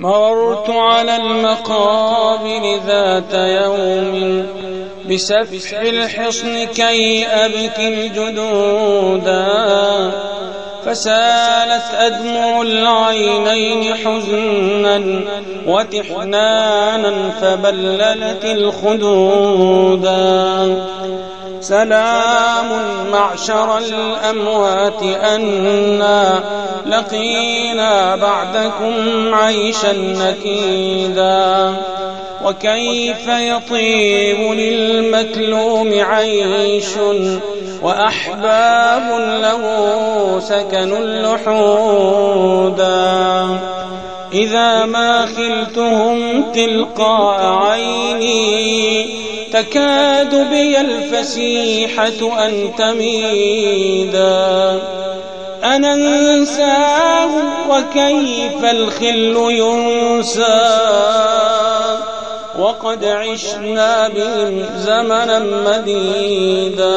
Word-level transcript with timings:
مررت 0.00 0.70
على 0.70 1.16
المقابر 1.16 2.80
ذات 2.86 3.34
يوم 3.34 4.46
بسفح 5.10 5.80
الحصن 5.80 6.64
كي 6.64 7.26
أبكي 7.26 7.88
الجدودا 7.88 9.46
فسالت 10.84 11.94
أدمع 11.94 12.62
العينين 12.62 13.94
حزنا 13.94 15.20
وتحنانا 15.66 17.30
فبللت 17.40 18.44
الخدودا 18.44 20.10
سلام 21.60 22.66
معشر 23.12 23.78
الأموات 23.78 25.02
أنا 25.02 26.40
لقينا 26.86 28.16
بعدكم 28.16 29.34
عيشا 29.34 29.92
نكيدا. 29.92 31.74
وكيف 32.44 33.28
يطيب 33.28 34.52
للمكلوم 34.52 35.92
عيش 36.00 36.96
وأحباب 37.82 39.20
له 39.42 39.60
سكن 40.40 40.96
اللحودا 40.96 42.00
إذا 44.32 44.84
ما 44.84 45.26
خلتهم 45.26 46.42
تلقاء 46.52 47.42
عيني 47.44 49.19
تكاد 49.52 50.50
بي 50.50 50.80
الفسيحة 50.80 52.46
أن 52.46 52.70
تميدا. 52.78 54.80
أنا 55.64 55.94
أنساه 55.94 57.30
وكيف 57.68 58.64
الخل 58.64 59.36
ينسى. 59.50 60.70
وقد 62.58 63.04
عشنا 63.04 64.08
بهم 64.08 64.66
زمنا 64.76 65.38
مديدا. 65.38 66.90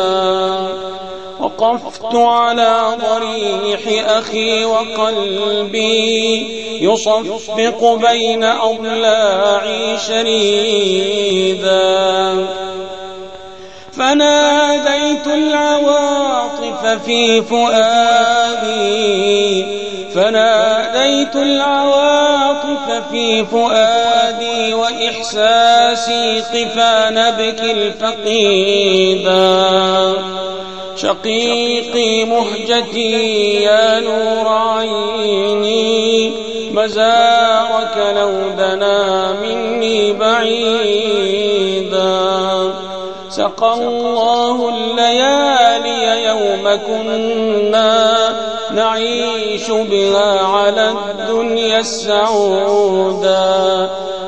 وقفت 1.44 2.16
على 2.16 2.98
ضريح 3.02 3.80
أخي 4.10 4.66
وقلبي. 4.66 6.48
يصفق 6.82 8.00
بين 8.10 8.44
أضلاعي 8.44 9.98
شريدا. 10.08 11.66
فناديت 13.98 15.28
العواطف 15.28 16.86
في 17.06 17.42
فؤادي. 17.42 19.04
فناديت 20.16 21.36
العواطف 21.36 22.92
في 23.12 23.46
فؤادي 23.46 24.74
وإحساسي 24.74 26.40
قفا 26.40 27.10
نبكي 27.10 27.72
الفقيدا. 27.72 29.34
شقيقي 30.96 32.26
مهجتي 32.26 33.64
يا 33.64 34.00
نور 34.00 34.48
عيني 34.48 36.32
مزارك 36.72 37.98
لو 38.16 38.32
دنا 38.58 39.32
مني 39.42 40.14
بعيدا. 40.14 42.04
سقى 43.30 43.74
الله 43.74 44.70
الليالي 44.70 46.24
يوم 46.24 46.80
كنا 46.88 48.30
نعيش 48.72 49.72
بها 49.72 50.40
على 50.40 50.92
الدنيا 50.92 51.80
السعودا. 51.80 53.44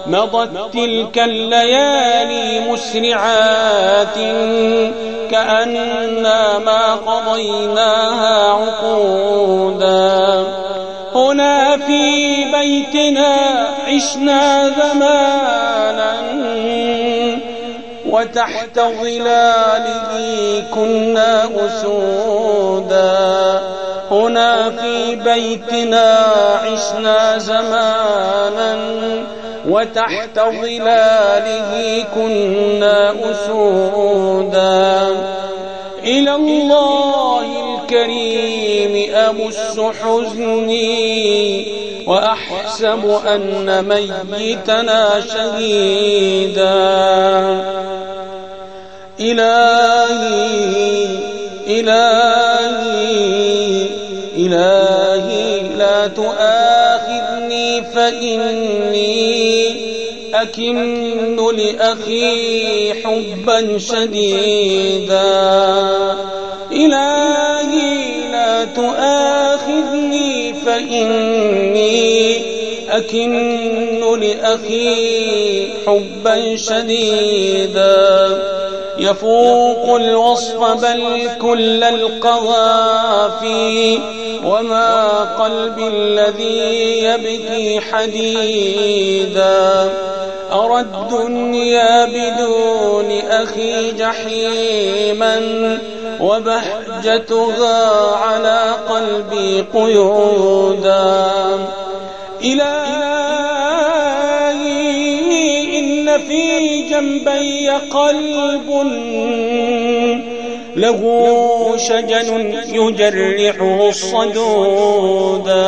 مضت 0.08 0.73
تلك 0.73 1.20
الليالي 1.20 2.59
مسرعات 2.59 4.16
كأننا 5.31 6.57
ما 6.57 6.94
قضيناها 6.96 8.52
عقودا. 8.52 9.96
هنا 11.16 11.78
في 11.78 12.46
بيتنا 12.52 13.35
عشنا 13.88 14.69
زمانا 14.69 16.16
وتحت 18.09 18.79
ظلاله 18.79 20.63
كنا 20.74 21.50
أسودا. 21.66 23.16
هنا 24.12 24.69
في 24.69 25.16
بيتنا 25.16 26.25
عشنا 26.63 27.38
زمانا 27.38 28.75
وتحت 29.75 30.40
ظلاله 30.40 32.03
كنا 32.16 33.16
أسودا. 33.31 35.08
إلى 36.03 36.36
الله 36.36 37.47
الكريم 37.68 39.16
أمس 39.16 39.80
حزني 40.02 41.66
وأحسب 42.08 43.03
أن 43.28 43.68
ميتنا 44.31 45.22
شهيدا. 45.34 46.75
إلهي 49.19 51.06
إلهي 51.68 53.06
إلهي 54.38 55.59
لا 55.78 56.08
تؤاخذني 56.08 57.84
فإني 57.96 59.34
أكن 60.41 61.35
لأخي 61.35 62.94
حبا 62.94 63.78
شديدا. 63.78 65.25
إلهي 66.72 68.31
لا 68.31 68.66
تؤاخذني 68.66 70.53
فإني 70.66 72.38
أكن 72.90 74.01
لأخي 74.19 75.68
حبا 75.88 76.56
شديدا. 76.56 78.41
يفوق 79.00 79.96
الوصف 79.96 80.81
بل 80.81 81.29
كل 81.41 81.84
القوافي 81.84 83.29
وما 84.46 85.23
قلبي 85.23 85.88
الذي 85.88 87.03
يبكي 87.03 87.81
حديدا. 87.81 89.90
أرى 90.51 90.79
الدنيا 90.79 92.06
بدون 92.06 93.19
أخي 93.29 93.91
جحيما 93.91 95.41
وبهجتها 96.19 98.16
على 98.16 98.75
قلبي 98.89 99.66
قيودا. 99.73 101.31
إلهي 102.44 102.85
إن 105.79 106.17
في 106.28 106.81
جنبي 106.89 107.69
قلب 107.69 108.69
له 110.75 111.01
شجن 111.78 112.55
يجرحه 112.69 113.89
الصدودا 113.89 115.66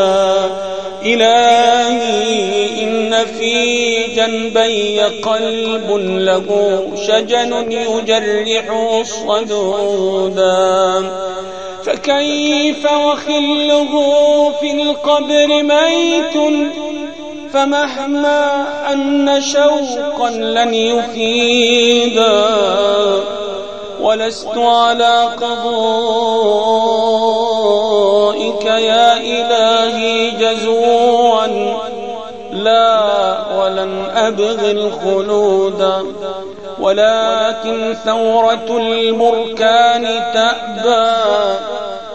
إلهي 1.06 2.84
إن 2.84 3.26
في 3.26 3.97
جنبي 4.28 5.02
قلب 5.02 5.92
له 5.98 6.48
شجن 7.08 7.72
يجرحه 7.72 9.02
الصدودا 9.02 10.66
فكيف 11.84 12.92
وخله 12.92 13.92
في 14.60 14.72
القبر 14.72 15.64
ميت؟ 15.64 16.38
فمهما 17.54 18.66
أن 18.94 19.42
شوقا 19.42 20.30
لن 20.30 20.74
يفيدا 20.74 22.46
ولست 24.02 24.58
على 24.58 25.24
قضائك 25.42 26.27
الخلود. 34.88 35.82
ولكن 36.80 37.96
ثورة 38.06 38.78
البركان 38.78 40.04
تأبى 40.34 41.28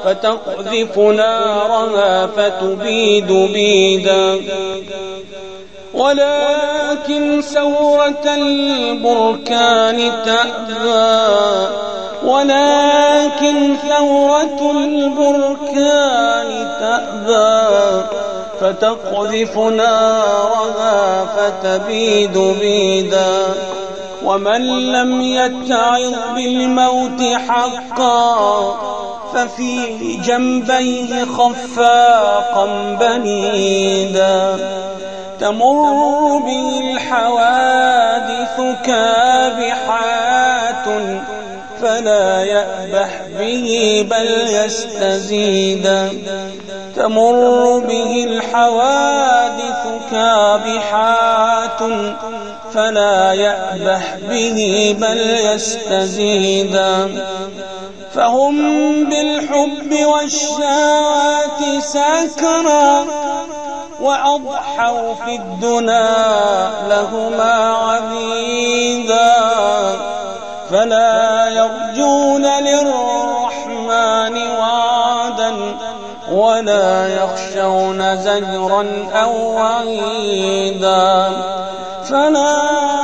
فتقذف 0.04 0.98
نارها 0.98 2.26
فتبيد 2.26 3.32
بيدا. 3.32 4.40
ولكن 5.94 7.40
ثورة 7.40 8.24
البركان 8.26 10.12
تأبى 10.24 11.66
ولكن 12.24 13.76
ثورة 13.88 14.60
البركان 14.70 16.50
تأبى. 16.80 17.71
فتقذف 18.72 19.58
نارها 19.58 21.24
فتبيد 21.24 22.38
بيدا. 22.38 23.54
ومن 24.24 24.92
لم 24.92 25.22
يتعظ 25.22 26.14
بالموت 26.34 27.22
حقا 27.48 28.76
ففي 29.34 30.16
جنبيه 30.26 31.24
خفاقا 31.24 32.96
بنيدا. 33.00 34.58
تمر 35.40 36.38
به 36.38 36.94
الحوادث 36.94 38.76
كابحات 38.86 40.86
فلا 41.82 42.44
يأبح 42.44 43.20
به 43.38 44.06
بل 44.10 44.28
يستزيدا. 44.48 46.10
تمر 46.96 47.78
به 47.78 48.24
الحوادث 48.28 49.82
كابحات 50.10 51.80
فلا 52.74 53.32
يأبح 53.32 54.16
به 54.30 54.96
بل 55.00 55.18
يستزيدا 55.20 57.08
فهم 58.14 58.54
بالحب 59.04 60.06
والشات 60.06 61.82
سكرا 61.82 63.04
وأضحوا 64.00 65.14
في 65.14 65.34
الدنا 65.34 66.08
لهما 66.88 67.76
عبيدا. 67.76 69.32
فلا 70.70 71.48
يرجون 71.48 72.42
للرحمن 72.42 73.11
ولا 76.52 77.08
يخشون 77.08 78.16
زجرا 78.16 79.08
أو 79.22 79.32
وعيدا 79.56 81.30
فلا 82.04 82.58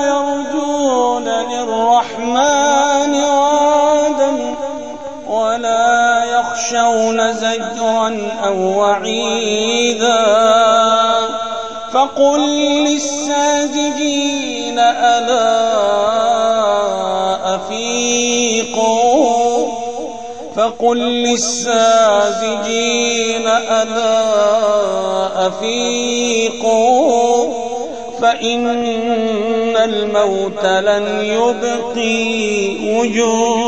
يرجون 0.07 1.29
للرحمن 1.29 3.15
وعدا 3.25 4.55
ولا 5.29 6.25
يخشون 6.25 7.33
زجرا 7.33 8.19
أو 8.45 8.79
وعيدا 8.79 10.27
فقل 11.93 12.41
للساجدين 12.85 14.19
ألا 14.79 15.68
فقل 20.79 20.99
للساجدين 20.99 21.77
ألا 23.47 25.47
أفيقوا 25.47 27.49
فإن 28.23 29.77
الموت 29.77 30.65
لن 30.65 31.25
يبقي 31.25 32.77
وجودا. 32.95 33.59